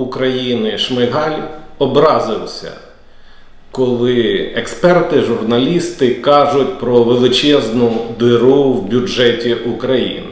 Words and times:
України 0.00 0.78
Шмигаль 0.78 1.40
образився, 1.78 2.72
коли 3.70 4.52
експерти, 4.56 5.20
журналісти 5.20 6.14
кажуть 6.14 6.78
про 6.78 7.02
величезну 7.02 7.92
диру 8.18 8.62
в 8.62 8.82
бюджеті 8.82 9.54
України. 9.54 10.26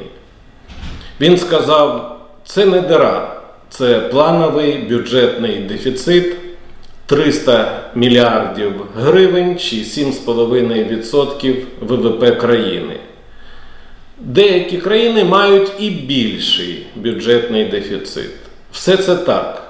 Він 1.20 1.38
сказав, 1.38 2.18
це 2.44 2.66
не 2.66 2.80
дира, 2.80 3.40
це 3.70 4.00
плановий 4.00 4.78
бюджетний 4.78 5.56
дефіцит 5.56 6.36
300 7.06 7.80
мільярдів 7.94 8.72
гривень 8.96 9.58
чи 9.58 9.76
7,5% 9.76 11.56
ВВП 11.80 12.38
країни. 12.40 12.96
Деякі 14.18 14.78
країни 14.78 15.24
мають 15.24 15.72
і 15.78 15.90
більший 15.90 16.86
бюджетний 16.96 17.64
дефіцит. 17.64 18.30
Все 18.72 18.96
це 18.96 19.16
так. 19.16 19.67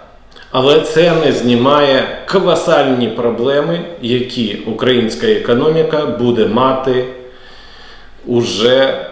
Але 0.50 0.80
це 0.80 1.12
не 1.24 1.32
знімає 1.32 2.18
колосальні 2.32 3.08
проблеми, 3.08 3.80
які 4.02 4.54
українська 4.66 5.26
економіка 5.26 6.06
буде 6.06 6.46
мати 6.46 7.04
уже 8.26 9.06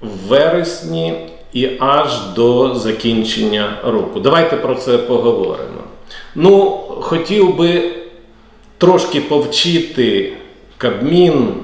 в 0.00 0.28
вересні 0.28 1.14
і 1.52 1.68
аж 1.78 2.20
до 2.36 2.74
закінчення 2.74 3.78
року. 3.84 4.20
Давайте 4.20 4.56
про 4.56 4.74
це 4.74 4.98
поговоримо. 4.98 5.82
Ну, 6.34 6.70
хотів 7.00 7.56
би 7.56 7.90
трошки 8.78 9.20
повчити 9.20 10.32
Кабмін, 10.78 11.54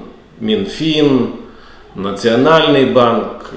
Мінфін, 0.40 1.28
Національний 1.96 2.84
банк. 2.84 3.54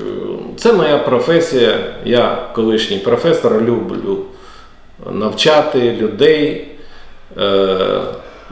Це 0.57 0.73
моя 0.73 0.97
професія. 0.97 1.79
Я 2.05 2.47
колишній 2.53 2.97
професор, 2.97 3.61
люблю 3.61 4.17
навчати 5.05 5.91
людей. 5.91 6.67
Е, 7.37 8.01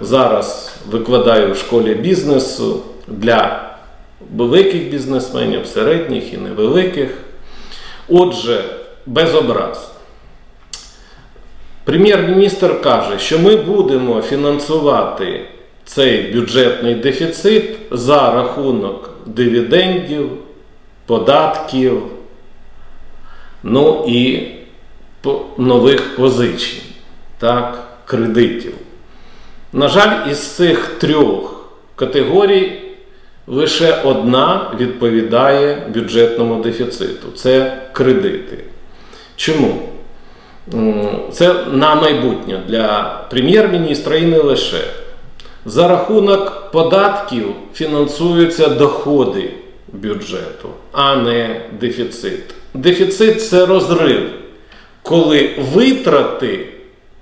Зараз 0.01 0.75
викладаю 0.89 1.53
в 1.53 1.57
школі 1.57 1.93
бізнесу 1.93 2.81
для 3.07 3.69
великих 4.35 4.89
бізнесменів, 4.89 5.66
середніх 5.66 6.33
і 6.33 6.38
невеликих. 6.38 7.17
Отже, 8.09 8.63
без 9.05 9.35
образ. 9.35 9.91
Прем'єр-міністр 11.83 12.81
каже, 12.81 13.19
що 13.19 13.39
ми 13.39 13.55
будемо 13.55 14.21
фінансувати 14.21 15.41
цей 15.85 16.33
бюджетний 16.33 16.95
дефіцит 16.95 17.77
за 17.91 18.31
рахунок 18.31 19.09
дивідендів, 19.25 20.29
податків, 21.05 22.03
ну 23.63 24.05
і 24.07 24.47
нових 25.58 26.16
позичень, 26.16 26.84
так, 27.40 27.88
кредитів. 28.06 28.73
На 29.73 29.88
жаль, 29.88 30.30
із 30.31 30.40
цих 30.40 30.88
трьох 30.88 31.66
категорій 31.95 32.81
лише 33.48 34.02
одна 34.03 34.72
відповідає 34.80 35.88
бюджетному 35.94 36.64
дефіциту 36.64 37.28
це 37.36 37.81
кредити. 37.92 38.58
Чому? 39.36 39.81
Це 41.31 41.56
на 41.72 41.96
майбутнє 41.96 42.62
для 42.68 43.20
прем'єр-міністра 43.30 44.16
і 44.16 44.26
не 44.26 44.38
лише. 44.38 44.81
За 45.66 45.88
рахунок 45.88 46.72
податків 46.72 47.46
фінансуються 47.73 48.68
доходи 48.68 49.50
бюджету, 49.94 50.70
а 50.92 51.16
не 51.16 51.62
дефіцит. 51.80 52.53
Дефіцит 52.73 53.48
це 53.48 53.66
розрив, 53.66 54.30
коли 55.06 55.50
витрати 55.73 56.67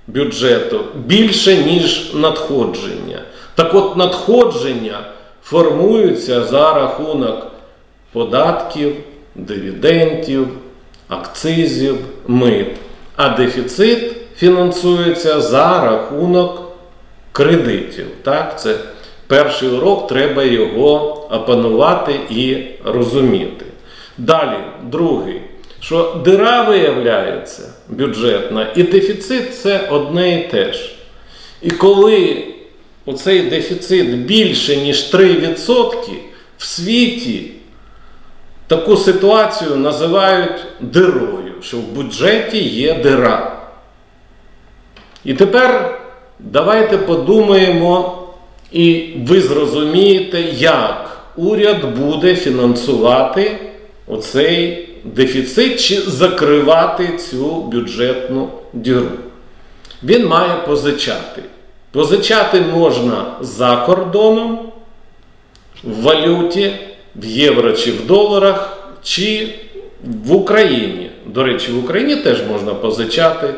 бюджету 0.07 0.79
більше, 0.95 1.57
ніж 1.57 2.13
надходження. 2.13 3.21
Так 3.55 3.73
от 3.73 3.97
надходження 3.97 4.99
формуються 5.43 6.43
за 6.43 6.73
рахунок 6.73 7.47
податків, 8.11 8.95
дивідентів, 9.35 10.47
акцизів, 11.07 11.97
мит. 12.27 12.67
А 13.15 13.29
дефіцит 13.29 14.15
фінансується 14.37 15.41
за 15.41 15.81
рахунок 15.81 16.71
кредитів. 17.31 18.07
Так? 18.23 18.61
Це 18.61 18.75
перший 19.27 19.69
урок, 19.69 20.07
треба 20.07 20.43
його 20.43 21.27
опанувати 21.31 22.19
і 22.29 22.57
розуміти. 22.85 23.65
Далі, 24.17 24.57
другий, 24.83 25.41
що 25.83 26.21
дира 26.25 26.61
виявляється 26.61 27.63
бюджетна, 27.89 28.67
і 28.75 28.83
дефіцит 28.83 29.55
це 29.55 29.87
одне 29.89 30.39
і 30.39 30.47
те 30.47 30.73
ж. 30.73 30.95
І 31.61 31.71
коли 31.71 32.43
оцей 33.05 33.41
дефіцит 33.41 34.17
більше, 34.17 34.77
ніж 34.77 35.13
3%, 35.13 35.95
в 36.57 36.65
світі 36.65 37.51
таку 38.67 38.97
ситуацію 38.97 39.75
називають 39.75 40.65
дирою, 40.79 41.53
що 41.61 41.77
в 41.77 41.87
бюджеті 41.87 42.63
є 42.63 42.93
дира. 42.93 43.61
І 45.25 45.33
тепер 45.33 45.99
давайте 46.39 46.97
подумаємо, 46.97 48.27
і 48.71 49.09
ви 49.27 49.41
зрозумієте, 49.41 50.41
як 50.57 51.21
уряд 51.35 51.97
буде 51.97 52.35
фінансувати 52.35 53.57
оцей 54.07 54.92
дефіцит 55.03 55.79
чи 55.79 56.01
закривати 56.01 57.17
цю 57.17 57.61
бюджетну 57.61 58.49
діру. 58.73 59.09
Він 60.03 60.27
має 60.27 60.53
позичати. 60.67 61.43
Позичати 61.91 62.61
можна 62.61 63.25
за 63.41 63.75
кордоном, 63.75 64.71
в 65.83 66.01
валюті, 66.01 66.73
в 67.15 67.25
євро 67.25 67.71
чи 67.71 67.91
в 67.91 68.05
доларах, 68.05 68.77
чи 69.03 69.49
в 70.03 70.33
Україні. 70.33 71.11
До 71.25 71.43
речі, 71.43 71.71
в 71.71 71.83
Україні 71.83 72.15
теж 72.15 72.47
можна 72.47 72.73
позичати 72.73 73.53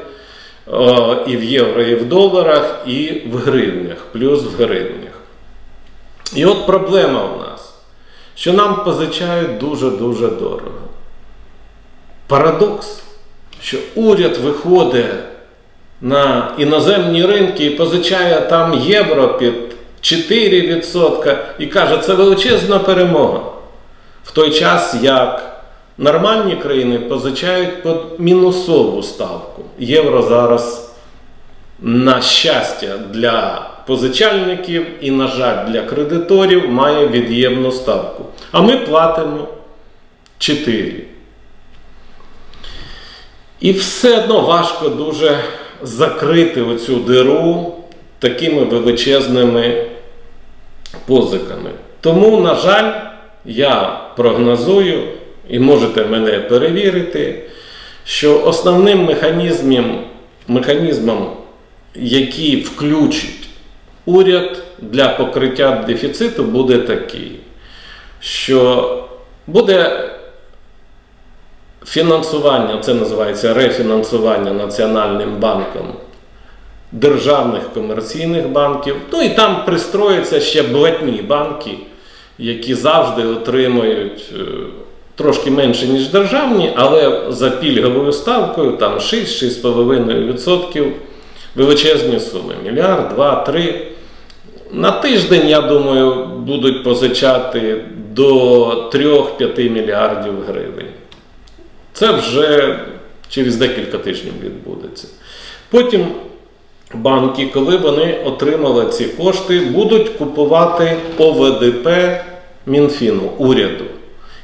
о, 0.67 1.15
і 1.27 1.37
в 1.37 1.43
євро, 1.43 1.81
і 1.81 1.95
в 1.95 2.05
доларах, 2.05 2.83
і 2.87 3.21
в 3.31 3.37
гривнях, 3.37 3.97
плюс 4.11 4.43
в 4.43 4.55
гривнях. 4.55 5.13
І 6.35 6.45
от 6.45 6.65
проблема 6.65 7.23
в 7.23 7.39
нас, 7.39 7.75
що 8.35 8.53
нам 8.53 8.83
позичають 8.83 9.57
дуже-дуже 9.57 10.27
дорого. 10.27 10.84
Парадокс, 12.27 13.01
що 13.61 13.77
уряд 13.95 14.37
виходить 14.37 15.05
на 16.01 16.51
іноземні 16.57 17.25
ринки 17.25 17.65
і 17.65 17.69
позичає 17.69 18.41
там 18.41 18.73
євро 18.73 19.37
під 19.37 19.53
4% 20.01 21.37
і 21.59 21.67
каже, 21.67 21.97
це 21.97 22.13
величезна 22.13 22.79
перемога. 22.79 23.39
В 24.23 24.31
той 24.31 24.51
час, 24.51 24.95
як 25.01 25.61
нормальні 25.97 26.55
країни 26.55 26.99
позичають 26.99 27.83
під 27.83 27.95
мінусову 28.19 29.03
ставку. 29.03 29.61
Євро 29.79 30.21
зараз, 30.21 30.95
на 31.79 32.21
щастя, 32.21 32.97
для 33.13 33.69
позичальників 33.87 34.85
і, 35.01 35.11
на 35.11 35.27
жаль, 35.27 35.67
для 35.67 35.81
кредиторів 35.81 36.69
має 36.69 37.07
від'ємну 37.07 37.71
ставку. 37.71 38.25
А 38.51 38.61
ми 38.61 38.77
платимо 38.77 39.47
4. 40.37 41.04
І 43.59 43.71
все 43.71 44.17
одно 44.17 44.41
важко 44.41 44.89
дуже 44.89 45.37
закрити 45.81 46.61
оцю 46.61 46.95
диру 46.95 47.73
такими 48.19 48.63
величезними 48.63 49.85
позиками. 51.05 51.71
Тому, 52.01 52.41
на 52.41 52.55
жаль, 52.55 52.93
я 53.45 54.01
прогнозую, 54.15 55.03
і 55.49 55.59
можете 55.59 56.05
мене 56.05 56.39
перевірити, 56.39 57.43
що 58.05 58.43
основним 58.43 59.05
механізмом, 59.05 60.03
механізмом 60.47 61.31
який 61.95 62.61
включить 62.61 63.49
уряд 64.05 64.63
для 64.79 65.09
покриття 65.09 65.83
дефіциту, 65.87 66.43
буде 66.43 66.77
такий, 66.77 67.31
що 68.19 69.03
буде 69.47 70.09
фінансування, 71.85 72.79
це 72.81 72.93
називається 72.93 73.53
рефінансування 73.53 74.53
Національним 74.53 75.35
банком 75.39 75.93
державних 76.91 77.73
комерційних 77.73 78.49
банків. 78.49 78.95
Ну 79.13 79.21
і 79.21 79.29
там 79.29 79.65
пристроються 79.65 80.39
ще 80.39 80.63
блатні 80.63 81.21
банки, 81.21 81.71
які 82.37 82.75
завжди 82.75 83.25
отримують 83.25 84.33
е, 84.33 84.37
трошки 85.15 85.51
менше, 85.51 85.87
ніж 85.87 86.07
державні, 86.07 86.71
але 86.75 87.21
за 87.29 87.49
пільговою 87.49 88.11
ставкою 88.11 88.71
там 88.71 88.95
6-6,5% 88.95 90.91
величезні 91.55 92.19
суми. 92.19 92.53
Мільярд, 92.65 93.09
два, 93.15 93.35
три. 93.35 93.87
На 94.71 94.91
тиждень, 94.91 95.47
я 95.47 95.61
думаю, 95.61 96.25
будуть 96.25 96.83
позичати 96.83 97.85
до 98.13 98.65
3-5 98.93 99.69
мільярдів 99.69 100.33
гривень. 100.47 100.84
Це 101.95 102.11
вже 102.11 102.79
через 103.29 103.55
декілька 103.55 103.97
тижнів 103.97 104.33
відбудеться. 104.43 105.07
Потім 105.69 106.07
банки, 106.93 107.49
коли 107.53 107.77
вони 107.77 108.21
отримали 108.25 108.85
ці 108.85 109.05
кошти, 109.05 109.59
будуть 109.59 110.09
купувати 110.09 110.97
ОВДП 111.17 111.87
Мінфіну, 112.65 113.31
уряду. 113.37 113.85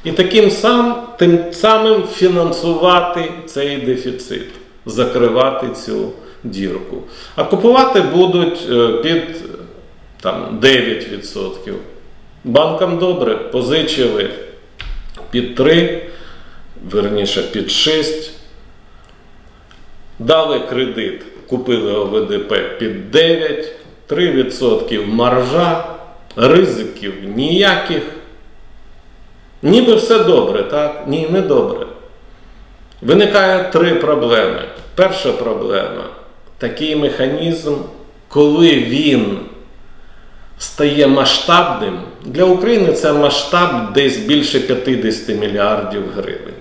І 0.04 0.12
таким 0.12 0.50
сам, 0.50 1.02
тим 1.18 1.38
самим 1.52 2.02
фінансувати 2.02 3.32
цей 3.46 3.76
дефіцит, 3.76 4.46
закривати 4.86 5.66
цю 5.74 6.08
дірку. 6.44 6.96
А 7.36 7.44
купувати 7.44 8.00
будуть 8.00 8.58
е, 8.70 8.88
під 8.88 9.22
там, 10.20 10.58
9%. 10.62 11.72
Банкам 12.44 12.98
добре, 12.98 13.34
позичили 13.34 14.30
під 15.30 15.54
3, 15.54 16.02
верніше 16.90 17.42
під 17.42 17.70
6. 17.70 18.32
Дали 20.18 20.58
кредит, 20.58 21.22
купили 21.46 21.92
ОВДП 21.92 22.78
під 22.78 23.10
9, 23.10 23.74
3% 24.08 25.06
маржа, 25.06 25.84
ризиків 26.36 27.14
ніяких. 27.36 28.02
Ніби 29.62 29.94
все 29.94 30.18
добре, 30.24 30.62
так? 30.62 31.04
Ні, 31.06 31.28
не 31.30 31.40
добре. 31.40 31.86
Виникає 33.02 33.70
три 33.72 33.94
проблеми. 33.94 34.62
Перша 34.94 35.32
проблема 35.32 36.04
такий 36.62 36.96
механізм, 36.96 37.74
коли 38.28 38.74
він 38.74 39.38
стає 40.58 41.06
масштабним, 41.06 41.98
для 42.24 42.44
України 42.44 42.92
це 42.92 43.12
масштаб 43.12 43.92
десь 43.92 44.16
більше 44.16 44.60
50 44.60 45.40
мільярдів 45.40 46.02
гривень. 46.16 46.51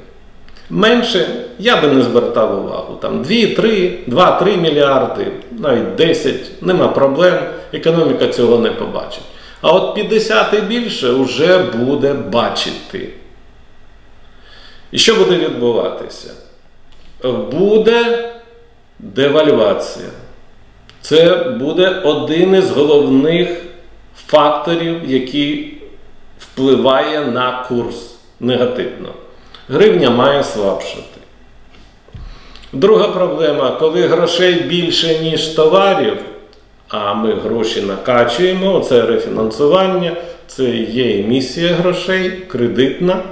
Менше 0.71 1.27
я 1.59 1.81
би 1.81 1.87
не 1.87 2.03
звертав 2.03 2.65
увагу. 2.65 2.95
Там 3.01 3.23
2-3, 3.23 4.09
2-3 4.09 4.57
мільярди, 4.57 5.31
навіть 5.51 5.95
10, 5.95 6.35
нема 6.61 6.87
проблем, 6.87 7.39
економіка 7.73 8.27
цього 8.27 8.59
не 8.59 8.71
побачить. 8.71 9.23
А 9.61 9.71
от 9.71 9.95
50 9.95 10.53
і 10.53 10.61
більше 10.61 11.09
вже 11.11 11.57
буде 11.57 12.13
бачити. 12.13 13.09
І 14.91 14.97
що 14.97 15.15
буде 15.15 15.37
відбуватися? 15.37 16.33
Буде 17.51 18.29
девальвація. 18.99 20.09
Це 21.01 21.35
буде 21.59 22.01
один 22.03 22.55
із 22.55 22.71
головних 22.71 23.61
факторів, 24.27 25.01
який 25.05 25.77
впливає 26.39 27.25
на 27.25 27.65
курс 27.67 28.15
негативно. 28.39 29.09
Гривня 29.69 30.09
має 30.09 30.43
слабшати. 30.43 31.21
Друга 32.73 33.07
проблема, 33.07 33.71
коли 33.71 34.07
грошей 34.07 34.53
більше, 34.53 35.19
ніж 35.19 35.47
товарів, 35.47 36.17
а 36.87 37.13
ми 37.13 37.33
гроші 37.33 37.81
накачуємо, 37.81 38.79
це 38.79 39.05
рефінансування, 39.05 40.15
це 40.47 40.63
є 40.69 41.19
емісія 41.19 41.73
грошей, 41.73 42.29
кредитна. 42.29 43.23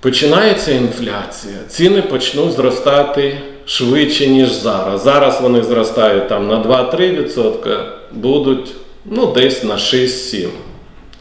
Починається 0.00 0.72
інфляція. 0.72 1.54
Ціни 1.68 2.02
почнуть 2.02 2.52
зростати 2.52 3.38
швидше, 3.66 4.26
ніж 4.26 4.52
зараз. 4.52 5.02
Зараз 5.02 5.40
вони 5.40 5.62
зростають 5.62 6.28
там 6.28 6.48
на 6.48 6.62
2-3%, 6.62 7.78
будуть 8.12 8.74
ну, 9.04 9.32
десь 9.32 9.64
на 9.64 9.74
6-7. 9.74 10.48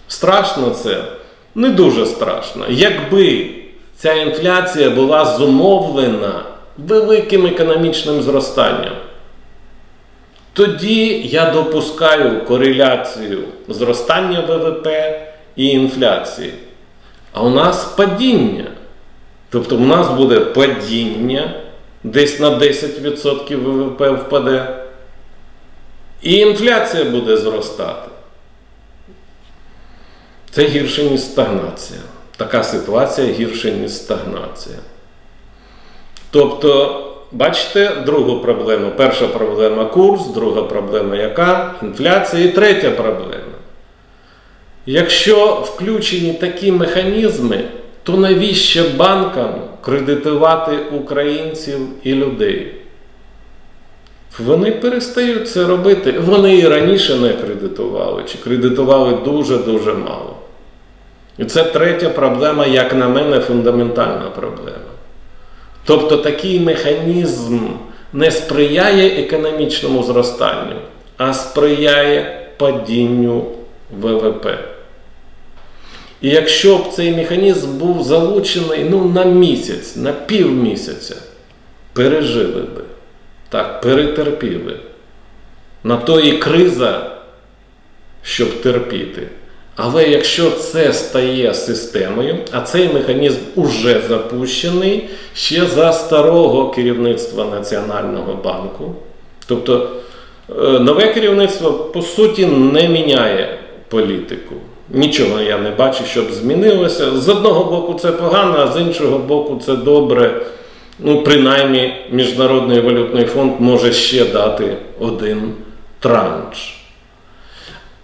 Страшно 0.07 0.69
це? 0.69 1.03
Не 1.55 1.69
дуже 1.69 2.05
страшно. 2.05 2.65
Якби 2.69 3.49
ця 3.95 4.13
інфляція 4.13 4.89
була 4.89 5.25
зумовлена 5.25 6.43
великим 6.77 7.45
економічним 7.45 8.21
зростанням, 8.21 8.93
тоді 10.53 11.21
я 11.27 11.51
допускаю 11.51 12.45
кореляцію 12.45 13.43
зростання 13.67 14.39
ВВП 14.39 14.87
і 15.55 15.67
інфляції. 15.67 16.53
А 17.33 17.43
у 17.43 17.49
нас 17.49 17.85
падіння. 17.85 18.65
Тобто 19.49 19.75
у 19.75 19.79
нас 19.79 20.09
буде 20.09 20.39
падіння, 20.39 21.53
десь 22.03 22.39
на 22.39 22.49
10% 22.49 23.55
ВВП 23.55 24.01
впаде. 24.09 24.85
І 26.21 26.35
інфляція 26.35 27.03
буде 27.03 27.37
зростати. 27.37 28.09
Це 30.55 30.67
гірше, 30.67 31.03
ніж 31.03 31.21
стагнація. 31.21 31.99
Така 32.37 32.63
ситуація 32.63 33.27
гірше, 33.27 33.71
ніж 33.71 33.91
стагнація. 33.91 34.77
Тобто, 36.31 37.01
бачите 37.31 37.95
другу 38.05 38.39
проблему. 38.39 38.91
Перша 38.97 39.27
проблема 39.27 39.85
курс, 39.85 40.27
друга 40.27 40.61
проблема 40.61 41.15
яка? 41.15 41.75
Інфляція 41.81 42.45
і 42.45 42.47
третя 42.47 42.91
проблема. 42.91 43.57
Якщо 44.85 45.45
включені 45.45 46.33
такі 46.33 46.71
механізми, 46.71 47.63
то 48.03 48.17
навіщо 48.17 48.83
банкам 48.97 49.53
кредитувати 49.81 50.77
українців 50.91 51.79
і 52.03 52.13
людей? 52.13 52.75
Вони 54.39 54.71
перестають 54.71 55.49
це 55.49 55.67
робити. 55.67 56.19
Вони 56.19 56.57
і 56.57 56.67
раніше 56.67 57.15
не 57.15 57.33
кредитували, 57.33 58.23
чи 58.27 58.37
кредитували 58.37 59.17
дуже-дуже 59.25 59.93
мало. 59.93 60.34
І 61.37 61.45
це 61.45 61.63
третя 61.63 62.09
проблема, 62.09 62.65
як 62.65 62.93
на 62.93 63.09
мене, 63.09 63.39
фундаментальна 63.39 64.29
проблема. 64.35 64.91
Тобто 65.85 66.17
такий 66.17 66.59
механізм 66.59 67.59
не 68.13 68.31
сприяє 68.31 69.23
економічному 69.23 70.03
зростанню, 70.03 70.75
а 71.17 71.33
сприяє 71.33 72.47
падінню 72.57 73.45
ВВП. 74.01 74.47
І 76.21 76.29
якщо 76.29 76.77
б 76.77 76.89
цей 76.93 77.15
механізм 77.15 77.77
був 77.77 78.03
залучений 78.03 78.85
ну, 78.89 79.05
на 79.05 79.25
місяць, 79.25 79.95
на 79.95 80.11
півмісяця, 80.13 81.15
пережили 81.93 82.61
би, 82.61 82.81
так, 83.49 83.81
перетерпіли. 83.81 84.75
На 85.83 85.97
то 85.97 86.19
і 86.19 86.37
криза, 86.37 87.11
щоб 88.21 88.61
терпіти. 88.61 89.27
Але 89.75 90.07
якщо 90.07 90.51
це 90.51 90.93
стає 90.93 91.53
системою, 91.53 92.37
а 92.51 92.61
цей 92.61 92.93
механізм 92.93 93.39
уже 93.55 94.01
запущений 94.09 95.09
ще 95.33 95.65
за 95.65 95.93
старого 95.93 96.69
керівництва 96.69 97.45
Національного 97.45 98.33
банку, 98.43 98.95
тобто 99.47 99.89
е, 100.49 100.53
нове 100.79 101.13
керівництво 101.13 101.71
по 101.71 102.01
суті 102.01 102.45
не 102.45 102.87
міняє 102.89 103.59
політику. 103.89 104.55
Нічого 104.89 105.41
я 105.41 105.57
не 105.57 105.71
бачу, 105.71 106.03
щоб 106.05 106.31
змінилося. 106.31 107.11
З 107.11 107.29
одного 107.29 107.63
боку, 107.63 107.99
це 107.99 108.11
погано, 108.11 108.55
а 108.59 108.71
з 108.73 108.81
іншого 108.81 109.17
боку, 109.17 109.61
це 109.65 109.75
добре. 109.75 110.41
Ну, 110.99 111.23
принаймні, 111.23 111.93
Міжнародний 112.11 112.79
валютний 112.79 113.25
фонд 113.25 113.51
може 113.59 113.93
ще 113.93 114.25
дати 114.25 114.77
один 114.99 115.53
транш. 115.99 116.74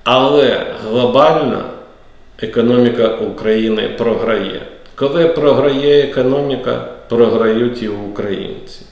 Але 0.04 0.76
глобальна 0.84 1.64
економіка 2.42 3.08
України 3.08 3.90
програє. 3.98 4.62
Коли 4.96 5.28
програє 5.28 6.04
економіка, 6.04 6.88
програють 7.10 7.84
і 7.84 7.88
українці. 7.88 8.86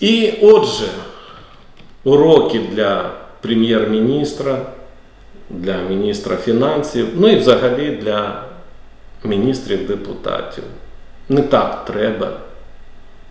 І 0.00 0.34
отже, 0.42 0.86
уроки 2.04 2.58
для 2.58 3.10
прем'єр-міністра, 3.40 4.58
для 5.50 5.76
міністра 5.76 6.36
фінансів, 6.36 7.08
ну 7.14 7.28
і 7.28 7.36
взагалі 7.36 7.90
для 7.90 8.44
міністрів-депутатів. 9.24 10.64
Не 11.28 11.42
так 11.42 11.84
треба 11.84 12.32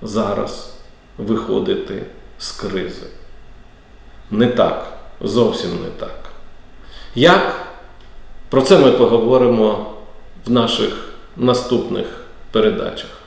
зараз 0.02 0.74
виходити 1.18 2.04
з 2.38 2.52
кризи. 2.52 3.06
Не 4.32 4.48
так, 4.48 5.01
зовсім 5.24 5.70
не 5.84 5.90
так. 5.90 6.20
Як? 7.16 7.56
Про 8.50 8.62
це 8.62 8.78
ми 8.78 8.92
поговоримо 8.92 9.94
в 10.46 10.52
наших 10.52 11.10
наступних 11.38 12.06
передачах. 12.52 13.21